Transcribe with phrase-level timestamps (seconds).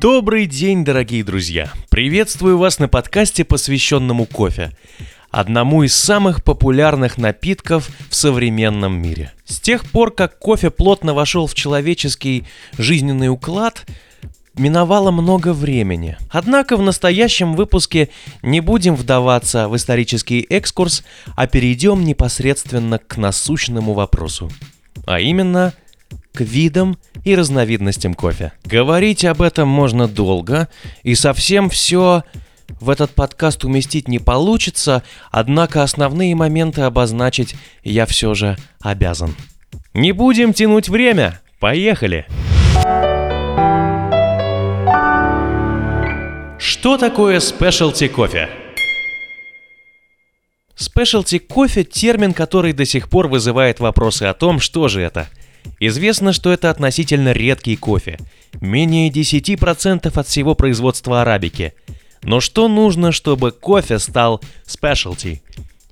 [0.00, 1.72] Добрый день, дорогие друзья!
[1.90, 4.70] Приветствую вас на подкасте, посвященному кофе.
[5.32, 9.32] Одному из самых популярных напитков в современном мире.
[9.44, 12.44] С тех пор, как кофе плотно вошел в человеческий
[12.78, 13.86] жизненный уклад,
[14.54, 16.16] миновало много времени.
[16.30, 18.08] Однако в настоящем выпуске
[18.40, 21.02] не будем вдаваться в исторический экскурс,
[21.34, 24.48] а перейдем непосредственно к насущному вопросу.
[25.06, 25.74] А именно–
[26.32, 28.52] к видам и разновидностям кофе.
[28.64, 30.68] Говорить об этом можно долго,
[31.02, 32.22] и совсем все
[32.80, 39.34] в этот подкаст уместить не получится, однако основные моменты обозначить я все же обязан.
[39.94, 42.26] Не будем тянуть время, поехали!
[46.58, 48.48] Что такое спешлти кофе?
[50.74, 55.28] Спешлти кофе– термин, который до сих пор вызывает вопросы о том, что же это–
[55.80, 58.18] Известно, что это относительно редкий кофе.
[58.60, 61.74] Менее 10% от всего производства арабики.
[62.22, 65.40] Но что нужно, чтобы кофе стал specialty?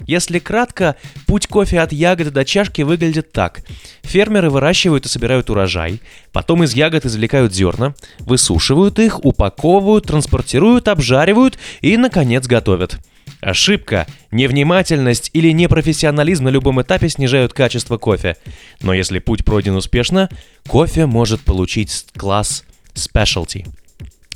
[0.06, 3.62] Если кратко, путь кофе от ягоды до чашки выглядит так.
[4.02, 6.00] Фермеры выращивают и собирают урожай,
[6.32, 12.98] потом из ягод извлекают зерна, высушивают их, упаковывают, транспортируют, обжаривают и, наконец, готовят.
[13.40, 18.36] Ошибка, невнимательность или непрофессионализм на любом этапе снижают качество кофе.
[18.80, 20.28] Но если путь пройден успешно,
[20.66, 22.64] кофе может получить класс
[22.94, 23.66] specialty.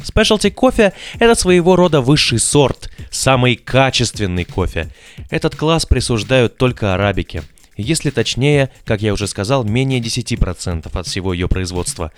[0.03, 4.89] Specialty кофе– это своего рода высший сорт, самый качественный кофе.
[5.31, 7.43] Этот класс присуждают только арабике–
[7.81, 12.13] если точнее, как я уже сказал, менее 10% от всего ее производства.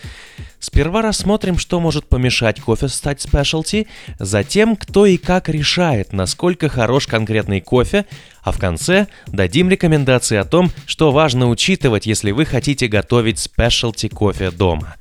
[0.58, 3.88] Сперва рассмотрим, что может помешать кофе стать спешлти,
[4.18, 8.06] затем кто и как решает, насколько хорош конкретный кофе,
[8.42, 14.08] а в конце дадим рекомендации о том, что важно учитывать, если вы хотите готовить спешлти
[14.08, 14.96] кофе дома.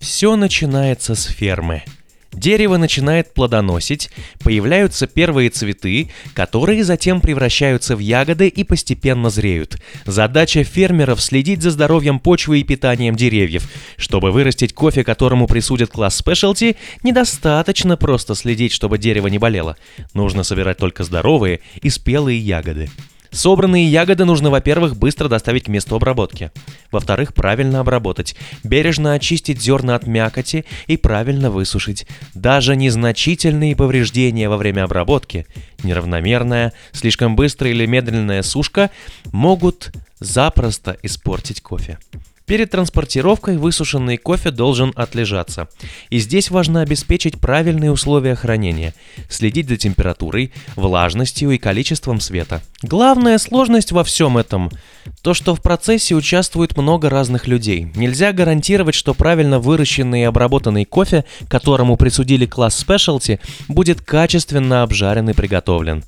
[0.00, 1.82] Все начинается с фермы–
[2.34, 4.10] Дерево начинает плодоносить,
[4.42, 9.76] появляются первые цветы, которые затем превращаются в ягоды и постепенно зреют.
[10.04, 13.70] Задача фермеров следить за здоровьем почвы и питанием деревьев.
[13.96, 19.76] Чтобы вырастить кофе, которому присудят класс спешлти, недостаточно просто следить, чтобы дерево не болело.
[20.12, 22.90] Нужно собирать только здоровые и спелые ягоды.
[23.34, 26.52] Собранные ягоды нужно, во-первых, быстро доставить к месту обработки.
[26.92, 28.36] Во-вторых, правильно обработать.
[28.62, 32.06] Бережно очистить зерна от мякоти и правильно высушить.
[32.34, 35.46] Даже незначительные повреждения во время обработки,
[35.82, 38.92] неравномерная, слишком быстрая или медленная сушка
[39.32, 39.90] могут
[40.20, 41.98] запросто испортить кофе.
[42.46, 45.66] Перед транспортировкой высушенный кофе должен отлежаться.
[46.10, 48.92] И здесь важно обеспечить правильные условия хранения,
[49.30, 52.60] следить за температурой, влажностью и количеством света.
[52.82, 54.70] Главная сложность во всем этом–
[55.22, 57.90] то, что в процессе участвует много разных людей.
[57.94, 65.30] Нельзя гарантировать, что правильно выращенный и обработанный кофе, которому присудили класс specialty, будет качественно обжарен
[65.30, 66.04] и приготовлен.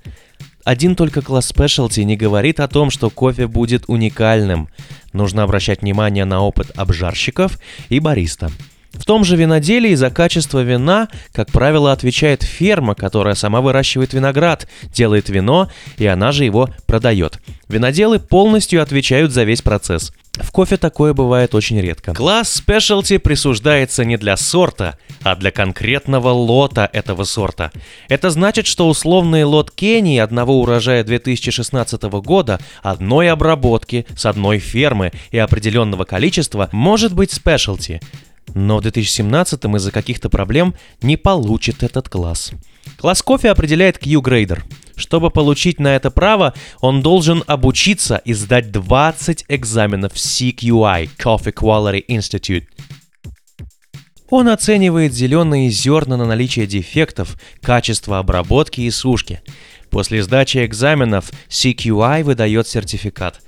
[0.67, 4.69] Один только класс Specialty не говорит о том, что кофе будет уникальным.
[5.17, 8.51] Нужно обращать внимание на опыт обжарщиков и бариста.
[8.97, 14.67] В том же виноделии за качество вина, как правило, отвечает ферма, которая сама выращивает виноград,
[14.93, 17.39] делает вино, и она же его продает.
[17.69, 20.13] Виноделы полностью отвечают за весь процесс.
[20.39, 22.13] В кофе такое бывает очень редко.
[22.13, 27.73] Класс Specialty присуждается не для сорта, а для конкретного лота этого сорта.
[28.09, 35.13] Это значит, что условный лот Кении одного урожая 2016 года, одной обработки, с одной фермы
[35.31, 38.01] и определенного количества может быть Specialty
[38.57, 42.53] но в 2017 из-за каких-то проблем не получит этот класс.
[42.97, 44.65] Класс кофе определяет Q-грейдер.
[44.97, 52.07] Чтобы получить на это право, он должен обучиться и сдать 20 экзаменов CQI– Coffee Quality
[52.09, 52.65] Institute.
[54.31, 59.43] Он оценивает зеленые зерна на наличие дефектов, качество обработки и сушки.
[59.91, 63.43] После сдачи экзаменов CQI выдает сертификат.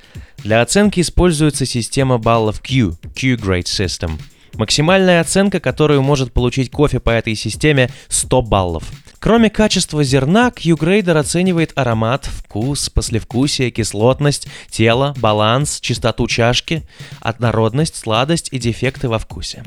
[0.45, 4.21] Для оценки используется система баллов Q– Q-Grade System–
[4.55, 8.85] Максимальная оценка, которую может получить кофе по этой системе, 100 баллов.
[9.21, 16.83] Кроме качества зерна, Q-грейдер оценивает аромат, вкус, послевкусие, кислотность, тело, баланс, чистоту чашки,
[17.21, 19.65] однородность, сладость и дефекты во вкусе.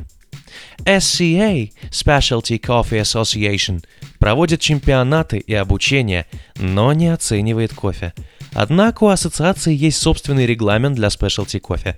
[0.85, 3.83] SCA Specialty Coffee Association
[4.19, 6.25] проводит чемпионаты и обучение,
[6.55, 8.13] но не оценивает кофе.
[8.53, 11.97] Однако у ассоциации есть собственный регламент для спешлти кофе.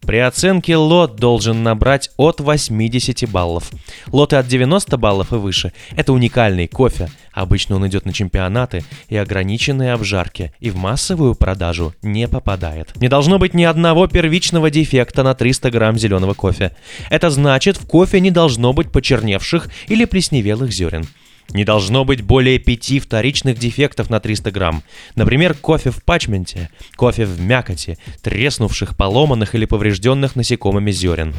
[0.00, 3.70] При оценке лот должен набрать от 80 баллов.
[4.10, 7.10] Лоты от 90 баллов и выше– это уникальный кофе.
[7.32, 12.96] Обычно он идет на чемпионаты и ограниченные обжарки, и в массовую продажу не попадает.
[12.96, 16.74] Не должно быть ни одного первичного дефекта на 300 грамм зеленого кофе.
[17.10, 21.06] Это значит, в кофе не должно быть почерневших или плесневелых зерен.
[21.50, 24.82] Не должно быть более пяти вторичных дефектов на 300 грамм.
[25.14, 31.34] Например, кофе в пачменте, кофе в мякоти, треснувших, поломанных или поврежденных насекомыми зерен.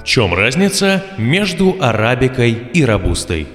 [0.00, 3.46] В чем разница между арабикой и робустой?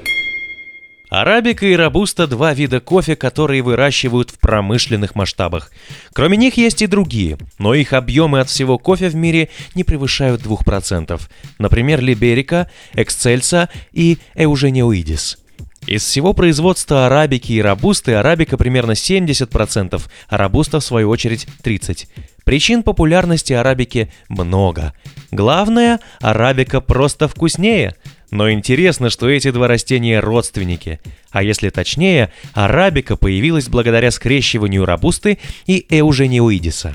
[1.10, 5.72] Арабика и робуста– два вида кофе, которые выращивают в промышленных масштабах.
[6.14, 10.42] Кроме них есть и другие, но их объемы от всего кофе в мире не превышают
[10.42, 11.22] 2%.
[11.60, 15.38] Например, Либерика, Эксцельса и Эужениоидис.
[15.86, 22.08] Из всего производства арабики и робусты арабика примерно 70%, а робуста в свою очередь 30%.
[22.44, 24.94] Причин популярности арабики много.
[25.32, 27.96] Главное, арабика просто вкуснее–
[28.36, 31.00] но интересно, что эти два растения родственники.
[31.32, 36.94] А если точнее, арабика появилась благодаря скрещиванию робусты и эужениоидиса.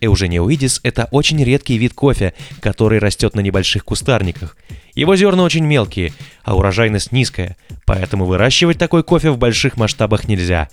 [0.00, 4.56] Эужениоидис– это очень редкий вид кофе, который растет на небольших кустарниках.
[4.94, 6.12] Его зерна очень мелкие,
[6.44, 7.56] а урожайность низкая,
[7.86, 10.68] поэтому выращивать такой кофе в больших масштабах нельзя.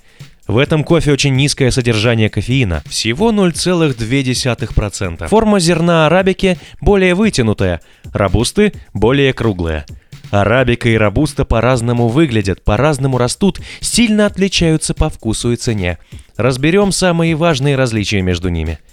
[0.47, 5.27] В этом кофе очень низкое содержание кофеина, всего 0,2%.
[5.27, 7.81] Форма зерна арабики более вытянутая,
[8.11, 9.85] робусты более круглая.
[10.31, 15.97] Арабика и робуста по-разному выглядят, по-разному растут, сильно отличаются по вкусу и цене.
[16.37, 18.79] Разберем самые важные различия между ними–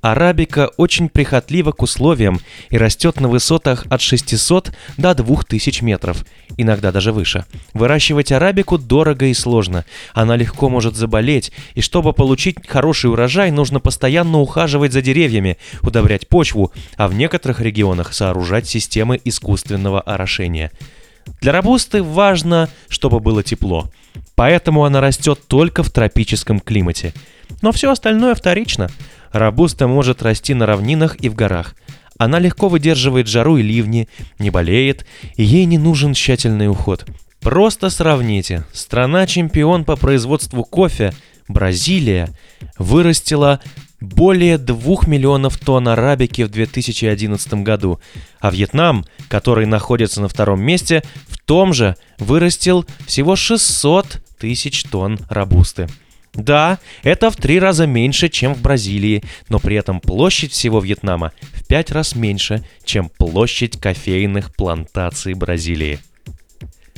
[0.00, 2.40] Арабика очень прихотлива к условиям
[2.70, 6.24] и растет на высотах от 600 до 2000 метров,
[6.56, 7.46] иногда даже выше.
[7.74, 9.84] Выращивать арабику дорого и сложно.
[10.14, 16.28] Она легко может заболеть, и чтобы получить хороший урожай, нужно постоянно ухаживать за деревьями, удобрять
[16.28, 20.70] почву, а в некоторых регионах сооружать системы искусственного орошения.
[21.40, 23.90] Для робусты важно, чтобы было тепло.
[24.36, 27.12] Поэтому она растет только в тропическом климате.
[27.62, 28.88] Но все остальное вторично–
[29.32, 31.74] Рабуста может расти на равнинах и в горах.
[32.18, 34.08] Она легко выдерживает жару и ливни,
[34.38, 37.06] не болеет, и ей не нужен тщательный уход.
[37.40, 38.64] Просто сравните.
[38.72, 41.12] Страна-чемпион по производству кофе,
[41.46, 42.28] Бразилия,
[42.78, 43.60] вырастила
[44.00, 48.00] более 2 миллионов тонн арабики в 2011 году,
[48.40, 55.18] а Вьетнам, который находится на втором месте, в том же вырастил всего 600 тысяч тонн
[55.28, 55.88] рабусты.
[56.34, 61.32] Да, это в три раза меньше, чем в Бразилии, но при этом площадь всего Вьетнама
[61.52, 65.98] в пять раз меньше, чем площадь кофейных плантаций Бразилии.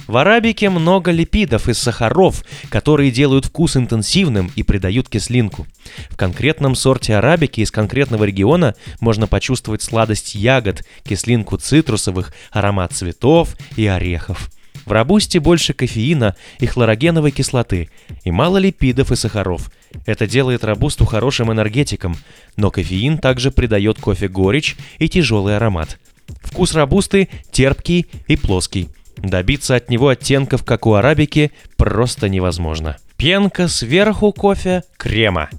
[0.06, 5.68] В арабике много липидов и сахаров, которые делают вкус интенсивным и придают кислинку.
[6.08, 13.56] В конкретном сорте арабики из конкретного региона можно почувствовать сладость ягод, кислинку цитрусовых, аромат цветов
[13.76, 14.50] и орехов.
[14.86, 17.90] В рабусте больше кофеина и хлорогеновой кислоты,
[18.24, 19.70] и мало липидов и сахаров.
[20.06, 22.16] Это делает рабусту хорошим энергетиком,
[22.56, 25.98] но кофеин также придает кофе горечь и тяжелый аромат.
[26.42, 28.88] Вкус рабусты терпкий и плоский.
[29.16, 32.96] Добиться от него оттенков, как у арабики, просто невозможно.
[33.16, 35.50] Пенка сверху кофе– крема.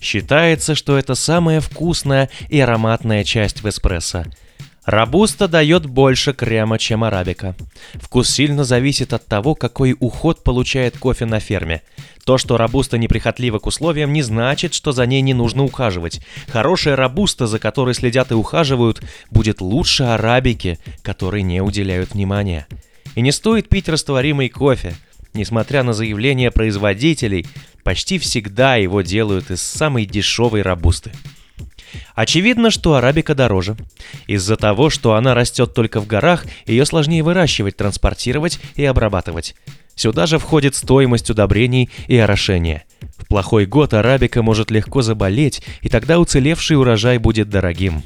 [0.00, 4.24] Считается, что это самая вкусная и ароматная часть в эспрессо–
[4.90, 7.54] Робуста дает больше крема, чем арабика.
[7.94, 11.82] Вкус сильно зависит от того, какой уход получает кофе на ферме.
[12.24, 16.20] То, что робуста неприхотлива к условиям, не значит, что за ней не нужно ухаживать.
[16.48, 22.66] Хорошая робуста, за которой следят и ухаживают, будет лучше арабики, которой не уделяют внимания.
[23.14, 24.96] И не стоит пить растворимый кофе.
[25.34, 27.46] Несмотря на заявления производителей,
[27.84, 31.12] почти всегда его делают из самой дешевой робусты.
[32.20, 33.76] Очевидно, что арабика дороже.
[34.26, 39.54] Из-за того, что она растет только в горах, ее сложнее выращивать, транспортировать и обрабатывать.
[39.94, 42.84] Сюда же входит стоимость удобрений и орошения.
[43.16, 48.02] В плохой год арабика может легко заболеть, и тогда уцелевший урожай будет дорогим.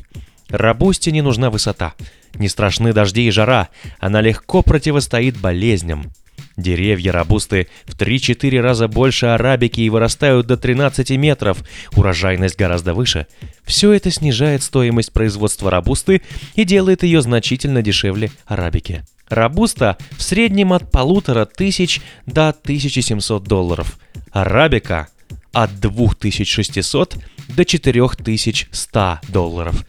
[0.49, 1.95] Рабусте не нужна высота.
[2.37, 3.69] Не страшны дожди и жара,
[3.99, 6.13] она легко противостоит болезням.
[6.57, 11.59] Деревья рабусты в 3-4 раза больше арабики и вырастают до 13 метров,
[11.97, 13.27] урожайность гораздо выше.
[13.65, 16.23] Все это снижает стоимость производства рабусты
[16.55, 19.03] и делает ее значительно дешевле арабики.
[19.29, 23.99] Рабуста в среднем от полутора тысяч до 1700 долларов.
[24.31, 25.09] Арабика
[25.53, 27.17] от 2600
[27.49, 29.85] до 4100 долларов.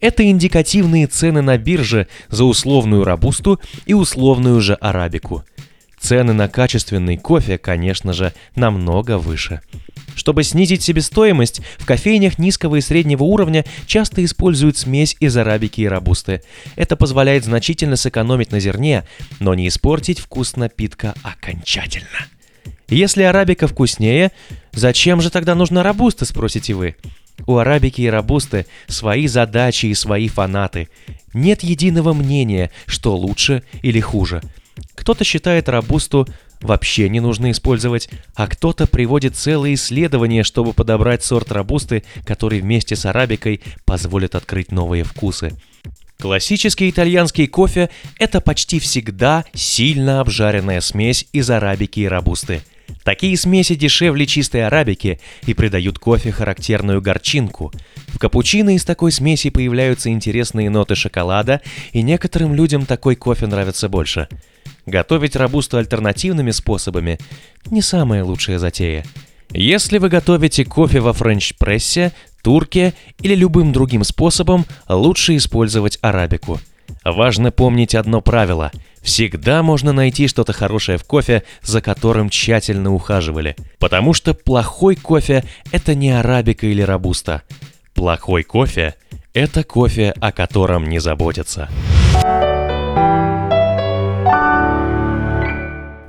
[0.00, 5.44] Это индикативные цены на бирже за условную рабусту и условную же арабику.
[6.00, 9.60] Цены на качественный кофе, конечно же, намного выше.
[10.14, 15.88] Чтобы снизить себестоимость, в кофейнях низкого и среднего уровня часто используют смесь из арабики и
[15.88, 16.42] рабусты.
[16.74, 19.04] Это позволяет значительно сэкономить на зерне,
[19.38, 22.26] но не испортить вкус напитка окончательно.
[22.88, 24.32] Если арабика вкуснее,
[24.72, 26.96] зачем же тогда нужна рабуста, спросите вы?
[27.46, 30.88] У арабики и рабусты свои задачи и свои фанаты.
[31.32, 34.42] Нет единого мнения, что лучше или хуже.
[34.94, 36.26] Кто-то считает рабусту
[36.60, 42.96] вообще не нужно использовать, а кто-то приводит целые исследования, чтобы подобрать сорт рабусты, который вместе
[42.96, 45.52] с арабикой позволит открыть новые вкусы.
[46.18, 52.60] Классический итальянский кофе– это почти всегда сильно обжаренная смесь из арабики и рабусты.
[53.04, 57.72] Такие смеси дешевле чистой арабики и придают кофе характерную горчинку.
[58.08, 63.88] В капучино из такой смеси появляются интересные ноты шоколада, и некоторым людям такой кофе нравится
[63.88, 64.28] больше–
[64.86, 67.18] Готовить рабусту альтернативными способами–
[67.70, 69.04] не самая лучшая затея.
[69.50, 72.12] Если вы готовите кофе во френч-прессе,
[72.42, 76.60] турке или любым другим способом, лучше использовать арабику.
[77.04, 78.70] Важно помнить одно правило–
[79.02, 83.56] Всегда можно найти что-то хорошее в кофе, за которым тщательно ухаживали.
[83.78, 87.42] Потому что плохой кофе– это не арабика или рабуста.
[87.94, 88.94] Плохой кофе–
[89.32, 91.68] это кофе, о котором не заботятся.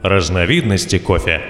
[0.04, 1.42] Разновидности кофе.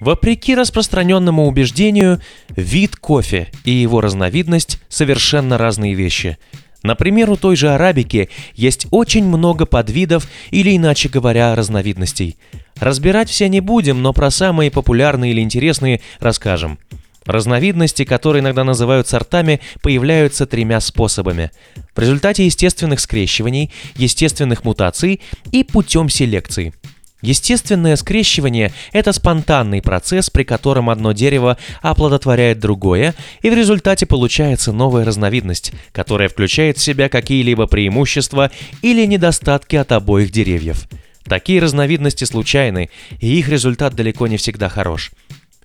[0.00, 6.38] Вопреки распространенному убеждению, вид кофе и его разновидность совершенно разные вещи.
[6.82, 12.38] Например, у той же арабики есть очень много подвидов или, иначе говоря, разновидностей.
[12.80, 16.78] Разбирать все не будем, но про самые популярные или интересные расскажем.
[17.26, 21.50] Разновидности, которые иногда называют сортами, появляются тремя способами.
[21.94, 25.20] В результате естественных скрещиваний, естественных мутаций
[25.52, 26.72] и путем селекции–
[27.22, 34.72] Естественное скрещивание– это спонтанный процесс, при котором одно дерево оплодотворяет другое, и в результате получается
[34.72, 38.50] новая разновидность, которая включает в себя какие-либо преимущества
[38.82, 40.86] или недостатки от обоих деревьев.
[41.24, 45.10] Такие разновидности случайны, и их результат далеко не всегда хорош.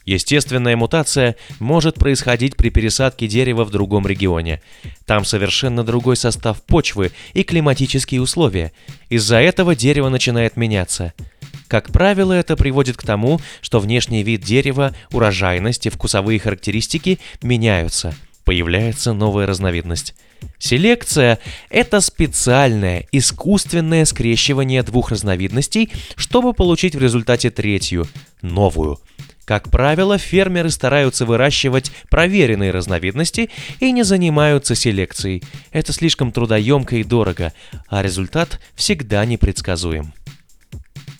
[0.05, 4.61] Естественная мутация может происходить при пересадке дерева в другом регионе.
[5.05, 8.71] Там совершенно другой состав почвы и климатические условия.
[9.09, 11.13] Из-за этого дерево начинает меняться–
[11.71, 18.13] как правило, это приводит к тому, что внешний вид дерева, урожайность и вкусовые характеристики меняются.
[18.43, 20.13] Появляется новая разновидность.
[20.57, 28.05] Селекция– это специальное, искусственное скрещивание двух разновидностей, чтобы получить в результате третью,
[28.41, 28.99] новую.
[29.45, 33.49] Как правило, фермеры стараются выращивать проверенные разновидности
[33.79, 35.41] и не занимаются селекцией.
[35.71, 37.53] Это слишком трудоемко и дорого,
[37.87, 40.13] а результат всегда непредсказуем.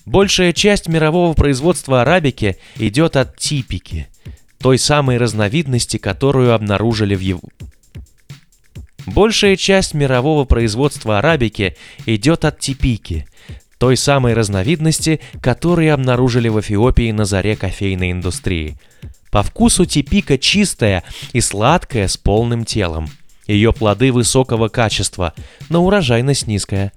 [0.06, 4.08] Большая часть мирового производства арабики идет от типики,
[4.60, 7.42] той самой разновидности, которую обнаружили в его...
[9.08, 13.28] Большая часть мирового производства арабики идет от типики,
[13.80, 18.78] той самой разновидности, которую обнаружили в Эфиопии на заре кофейной индустрии.
[19.32, 21.04] По вкусу типика чистая
[21.34, 23.10] и сладкая с полным телом.
[23.48, 25.34] Ее плоды высокого качества,
[25.70, 26.92] но урожайность низкая.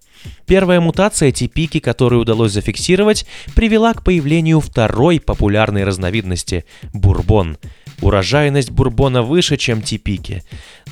[0.46, 7.58] Первая мутация типики, которую удалось зафиксировать, привела к появлению второй популярной разновидности– бурбон.
[8.02, 10.42] Урожайность бурбона выше, чем типики,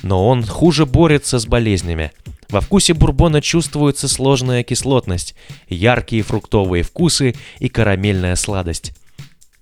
[0.01, 2.11] но он хуже борется с болезнями.
[2.49, 5.35] Во вкусе бурбона чувствуется сложная кислотность,
[5.67, 8.93] яркие фруктовые вкусы и карамельная сладость.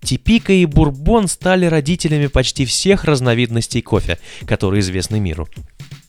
[0.04, 5.48] Типика и бурбон стали родителями почти всех разновидностей кофе, которые известны миру.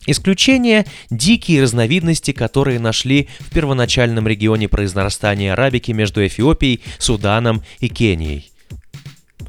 [0.06, 8.50] Исключение– дикие разновидности, которые нашли в первоначальном регионе произрастания арабики между Эфиопией, Суданом и Кенией.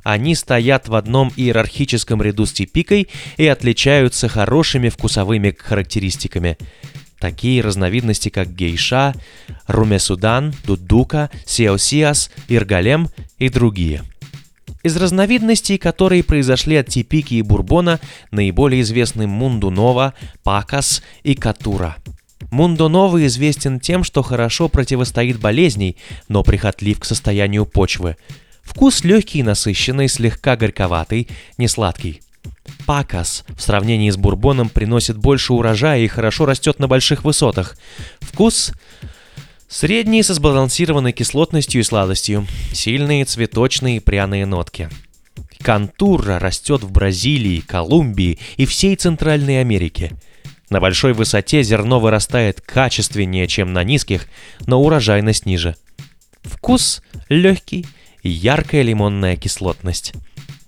[0.03, 3.07] Они стоят в одном иерархическом ряду с типикой
[3.37, 6.57] и отличаются хорошими вкусовыми характеристиками.
[7.19, 9.15] Такие разновидности, как гейша,
[9.65, 14.03] румесудан, дудука, сеосиас, иргалем и другие–
[14.83, 17.99] из разновидностей, которые произошли от типики и бурбона,
[18.31, 20.13] наиболее известны Мундунова,
[20.43, 21.95] Пакас и Катура.
[22.51, 25.97] Мундунова известен тем, что хорошо противостоит болезней,
[26.27, 28.17] но прихотлив к состоянию почвы.
[28.61, 32.21] Вкус легкий и насыщенный, слегка горьковатый, не сладкий.
[32.85, 37.77] Пакас в сравнении с бурбоном приносит больше урожая и хорошо растет на больших высотах.
[38.19, 38.73] Вкус
[39.73, 44.87] Средние со сбалансированной кислотностью и сладостью, сильные цветочные пряные нотки.
[45.63, 50.11] Кантура растет в Бразилии, Колумбии и всей Центральной Америке.
[50.69, 54.27] На большой высоте зерно вырастает качественнее, чем на низких,
[54.67, 55.75] но урожайность ниже.
[56.43, 57.87] Вкус легкий
[58.21, 60.13] и яркая лимонная кислотность.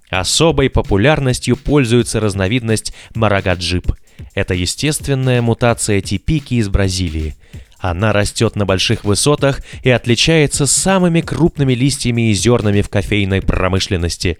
[0.09, 3.91] Особой популярностью пользуется разновидность марагаджип.
[4.33, 7.35] Это естественная мутация типики из Бразилии.
[7.79, 14.37] Она растет на больших высотах и отличается самыми крупными листьями и зернами в кофейной промышленности.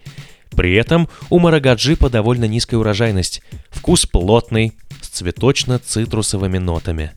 [0.51, 3.41] При этом у марагаджипа довольно низкая урожайность.
[3.69, 7.11] Вкус плотный, с цветочно-цитрусовыми нотами.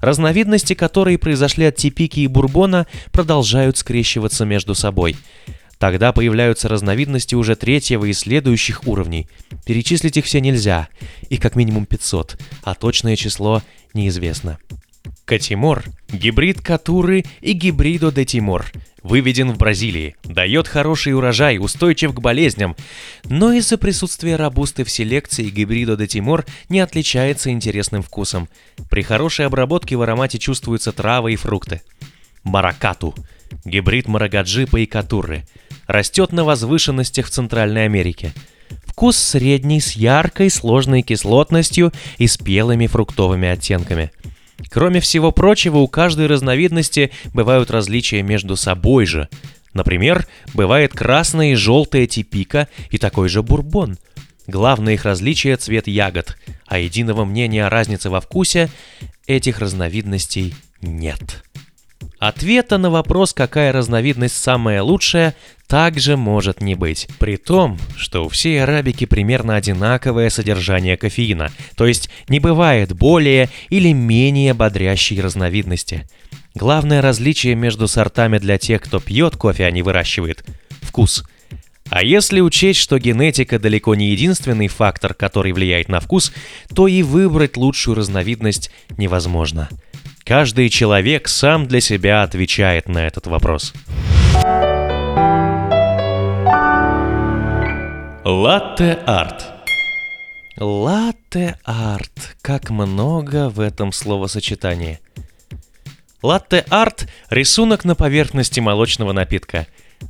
[0.00, 5.16] Разновидности, которые произошли от типики и бурбона, продолжают скрещиваться между собой.
[5.78, 9.28] Тогда появляются разновидности уже третьего и следующих уровней.
[9.64, 10.88] Перечислить их все нельзя,
[11.30, 13.62] их как минимум 500, а точное число
[13.94, 14.58] неизвестно.
[15.24, 18.64] Катимор– гибрид Катуры и гибридо де Тимор.
[19.02, 22.76] Выведен в Бразилии, дает хороший урожай, устойчив к болезням,
[23.24, 28.48] но из-за присутствия рабусты в селекции гибридо де Тимор не отличается интересным вкусом.
[28.90, 31.82] При хорошей обработке в аромате чувствуются травы и фрукты.
[32.42, 33.14] Маракату–
[33.64, 35.44] гибрид Марагаджипа и Катуры.
[35.86, 38.32] Растет на возвышенностях в Центральной Америке.
[38.84, 44.10] Вкус средний, с яркой, сложной кислотностью и спелыми фруктовыми оттенками–
[44.70, 49.28] Кроме всего прочего, у каждой разновидности бывают различия между собой же.
[49.72, 53.98] Например, бывает красная и желтая типика и такой же бурбон.
[54.46, 56.36] Главное их различие– цвет ягод,
[56.66, 58.70] а единого мнения о разнице во вкусе
[59.26, 61.44] этих разновидностей нет.
[62.18, 65.36] Ответа на вопрос, какая разновидность самая лучшая,
[65.68, 67.08] также может не быть.
[67.20, 73.50] При том, что у всей арабики примерно одинаковое содержание кофеина, то есть не бывает более
[73.68, 76.08] или менее бодрящей разновидности.
[76.56, 80.44] Главное различие между сортами для тех, кто пьет кофе, а не выращивает–
[80.82, 81.24] вкус.
[81.88, 86.32] А если учесть, что генетика далеко не единственный фактор, который влияет на вкус,
[86.74, 89.68] то и выбрать лучшую разновидность невозможно–
[90.28, 93.72] Каждый человек сам для себя отвечает на этот вопрос.
[98.26, 99.46] Латте-арт
[100.58, 102.36] Латте-арт.
[102.42, 105.00] Как много в этом словосочетании.
[106.22, 109.66] Латте-арт– рисунок на поверхности молочного напитка.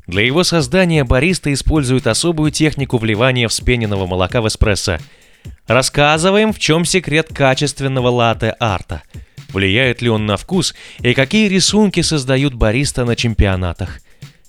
[0.09, 4.99] Для его создания бариста использует особую технику вливания вспененного молока в эспрессо.
[5.69, 9.03] Рассказываем, в чем секрет качественного латте-арта–
[9.49, 14.01] влияет ли он на вкус и какие рисунки создают бариста на чемпионатах.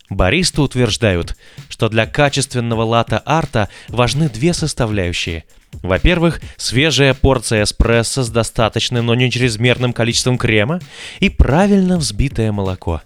[0.09, 1.35] Баристы утверждают,
[1.69, 5.43] что для качественного лата-арта важны две составляющие.
[5.83, 10.79] Во-первых, свежая порция эспрессо с достаточным, но не чрезмерным количеством крема
[11.19, 13.01] и правильно взбитое молоко.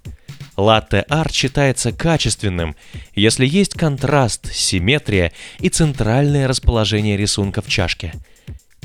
[0.55, 2.75] Латте-арт считается качественным,
[3.15, 8.13] если есть контраст, симметрия и центральное расположение рисунка в чашке–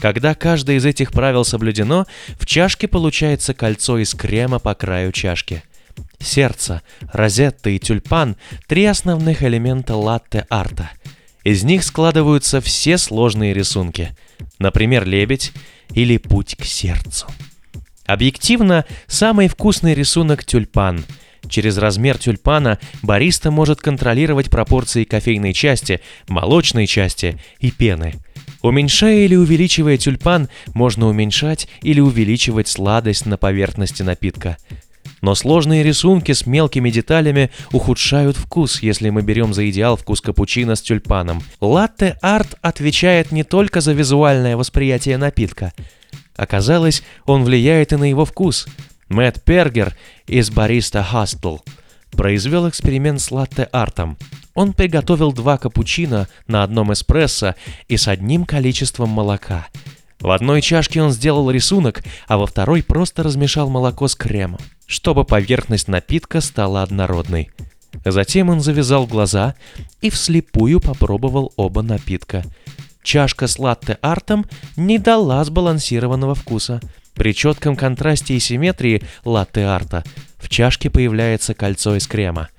[0.00, 2.06] когда каждое из этих правил соблюдено,
[2.38, 5.62] в чашке получается кольцо из крема по краю чашки.
[6.20, 6.82] Сердце,
[7.12, 10.90] розетта и тюльпан– три основных элемента латте-арта.
[11.44, 14.16] Из них складываются все сложные рисунки,
[14.58, 15.52] например, лебедь
[15.92, 17.26] или путь к сердцу.
[18.06, 21.04] Объективно, самый вкусный рисунок– тюльпан.
[21.48, 28.14] Через размер тюльпана бариста может контролировать пропорции кофейной части, молочной части и пены–
[28.62, 34.56] Уменьшая или увеличивая тюльпан, можно уменьшать или увеличивать сладость на поверхности напитка.
[35.20, 40.76] Но сложные рисунки с мелкими деталями ухудшают вкус, если мы берем за идеал вкус капучино
[40.76, 41.42] с тюльпаном.
[41.60, 45.72] Латте-арт отвечает не только за визуальное восприятие напитка.
[46.36, 48.68] Оказалось, он влияет и на его вкус.
[49.08, 51.60] Мэтт Пергер из Barista Hostel
[52.12, 54.16] произвел эксперимент с латте-артом.
[54.58, 57.54] Он приготовил два капучино на одном эспрессо
[57.86, 59.68] и с одним количеством молока.
[60.18, 65.22] В одной чашке он сделал рисунок, а во второй просто размешал молоко с кремом, чтобы
[65.22, 67.52] поверхность напитка стала однородной.
[68.04, 69.54] Затем он завязал глаза
[70.00, 72.42] и вслепую попробовал оба напитка.
[73.04, 74.44] Чашка с латте-артом
[74.74, 76.80] не дала сбалансированного вкуса.
[77.14, 80.02] При четком контрасте и симметрии латте-арта
[80.36, 82.48] в чашке появляется кольцо из крема–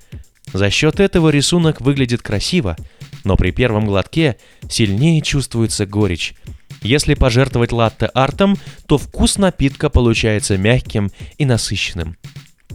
[0.52, 2.76] за счет этого рисунок выглядит красиво,
[3.24, 4.36] но при первом глотке
[4.68, 6.34] сильнее чувствуется горечь.
[6.82, 12.16] Если пожертвовать латте-артом, то вкус напитка получается мягким и насыщенным.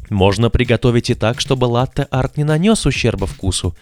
[0.09, 3.75] Можно приготовить и так, чтобы латте-арт не нанес ущерба вкусу.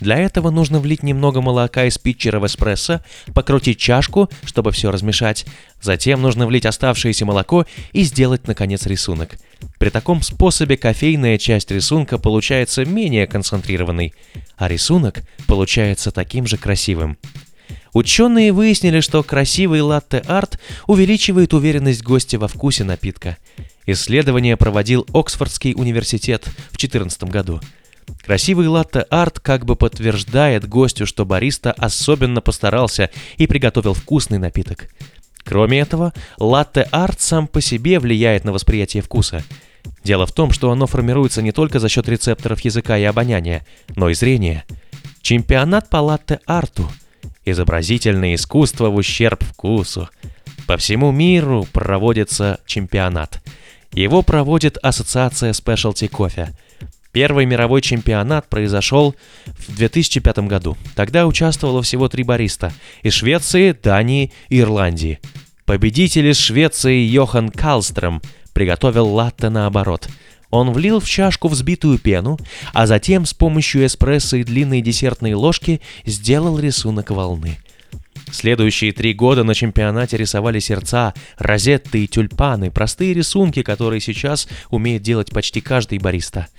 [0.00, 3.00] Для этого нужно влить немного молока из питчера в эспрессо,
[3.32, 5.46] покрутить чашку, чтобы все размешать.
[5.80, 9.36] Затем нужно влить оставшееся молоко и сделать, наконец, рисунок.
[9.78, 14.14] При таком способе кофейная часть рисунка получается менее концентрированной,
[14.56, 17.18] а рисунок получается таким же красивым.
[17.92, 23.36] Ученые выяснили, что красивый латте-арт увеличивает уверенность гостя во вкусе напитка.
[23.86, 27.60] Исследование проводил Оксфордский университет в 2014 году.
[28.24, 34.88] Красивый латте-арт как бы подтверждает гостю, что бариста особенно постарался и приготовил вкусный напиток.
[35.44, 39.44] Кроме этого, латте-арт сам по себе влияет на восприятие вкуса.
[40.04, 44.08] Дело в том, что оно формируется не только за счет рецепторов языка и обоняния, но
[44.08, 44.64] и зрения.
[45.20, 46.90] Чемпионат по латте-арту–
[47.44, 50.08] изобразительное искусство в ущерб вкусу.
[50.66, 53.42] По всему миру проводится чемпионат.
[53.92, 56.48] Его проводит Ассоциация Specialty Coffee–
[57.14, 59.14] Первый мировой чемпионат произошел
[59.68, 60.76] в 2005 году.
[60.96, 62.72] Тогда участвовало всего три бариста–
[63.04, 65.20] из Швеции, Дании и Ирландии.
[65.64, 68.20] Победитель из Швеции Йохан Калстром
[68.52, 70.08] приготовил латте наоборот.
[70.50, 72.36] Он влил в чашку взбитую пену,
[72.72, 77.58] а затем с помощью эспрессо и длинной десертной ложки сделал рисунок волны.
[78.32, 85.02] Следующие три года на чемпионате рисовали сердца, розетты и тюльпаны, простые рисунки, которые сейчас умеет
[85.02, 86.48] делать почти каждый бариста–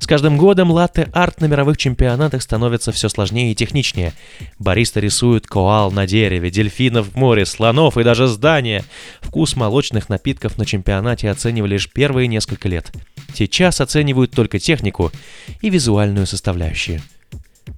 [0.00, 4.14] с каждым годом латте-арт на мировых чемпионатах становится все сложнее и техничнее.
[4.58, 8.82] Бариста рисуют коал на дереве, дельфинов в море, слонов и даже здания.
[9.20, 12.90] Вкус молочных напитков на чемпионате оценивали лишь первые несколько лет.
[13.34, 15.12] Сейчас оценивают только технику
[15.60, 17.02] и визуальную составляющую.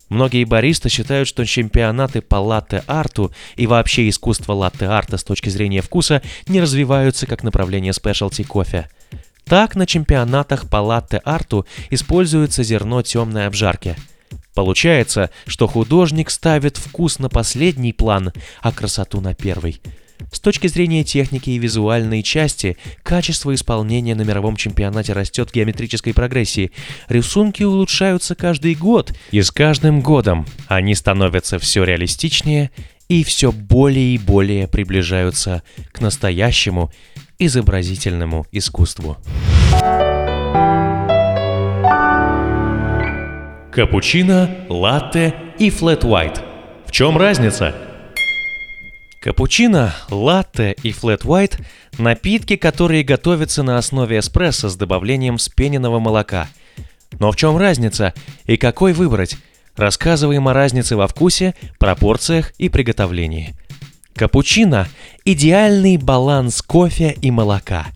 [0.09, 6.23] Многие баристы считают, что чемпионаты по латте-арту и вообще искусство латте-арта с точки зрения вкуса
[6.47, 8.89] не развиваются как направление спешлти кофе.
[9.53, 13.97] Так на чемпионатах по латте-арту используется зерно темной обжарки.
[14.55, 19.83] Получается, что художник ставит вкус на последний план, а красоту на первый.
[20.33, 26.15] С точки зрения техники и визуальной части, качество исполнения на мировом чемпионате растет в геометрической
[26.15, 26.73] прогрессии.
[27.11, 32.71] Рисунки улучшаются каждый год, и с каждым годом они становятся все реалистичнее
[33.11, 35.62] и все более и более приближаются
[35.93, 36.91] к настоящему
[37.47, 39.17] изобразительному искусству.
[43.73, 46.41] Капучино, латте и флэт white.
[46.87, 47.75] В чем разница?
[49.21, 51.61] Капучино, латте и флэт white–
[51.99, 56.49] напитки, которые готовятся на основе эспрессо с добавлением спененного молока.
[57.19, 58.15] Но в чем разница
[58.47, 59.37] и какой выбрать?
[59.77, 63.55] Рассказываем о разнице во вкусе, пропорциях и приготовлении.
[64.14, 64.88] Капучино–
[65.25, 67.87] идеальный баланс кофе и молока.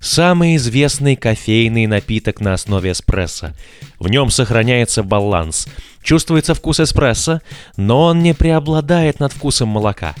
[0.00, 3.52] Самый известный кофейный напиток на основе эспрессо.
[3.98, 5.68] В нем сохраняется баланс.
[6.02, 7.40] Чувствуется вкус эспрессо,
[7.76, 10.14] но он не преобладает над вкусом молока.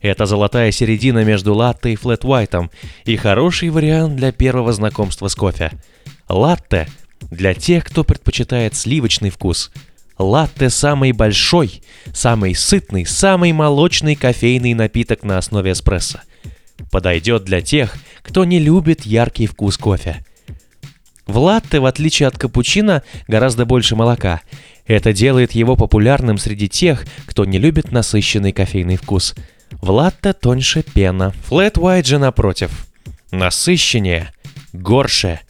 [0.00, 2.70] Это золотая середина между латте и флэт-вайтом
[3.04, 5.72] и хороший вариант для первого знакомства с кофе.
[6.28, 6.88] Латте–
[7.30, 9.72] для тех, кто предпочитает сливочный вкус–
[10.22, 11.82] Латте самый большой,
[12.14, 16.20] самый сытный, самый молочный кофейный напиток на основе эспрессо.
[16.90, 20.24] Подойдет для тех, кто не любит яркий вкус кофе.
[21.26, 24.42] В латте, в отличие от капучино, гораздо больше молока.
[24.86, 29.34] Это делает его популярным среди тех, кто не любит насыщенный кофейный вкус.
[29.70, 31.32] В латте тоньше пена.
[31.46, 32.86] Флэт white же напротив.
[33.30, 34.32] Насыщеннее,
[34.72, 35.40] горше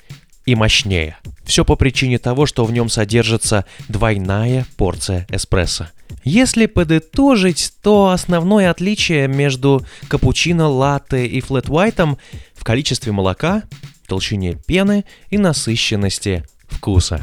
[0.46, 1.16] и мощнее.
[1.44, 5.88] Все по причине того, что в нем содержится двойная порция эспрессо.
[6.24, 12.18] Если подытожить, то основное отличие между капучино, латте и white
[12.54, 13.64] в количестве молока,
[14.06, 17.20] толщине пены и насыщенности вкуса.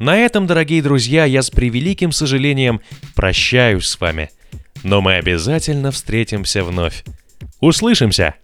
[0.00, 2.80] На этом, дорогие друзья, я с превеликим сожалением
[3.14, 4.30] прощаюсь с вами.
[4.82, 7.04] Но мы обязательно встретимся вновь.
[7.60, 8.34] Услышимся!